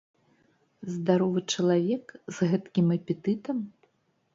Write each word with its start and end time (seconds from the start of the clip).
Здаровы 0.93 1.39
чалавек, 1.57 2.05
з 2.39 2.51
гэткім 2.55 2.87
апетытам? 3.01 3.57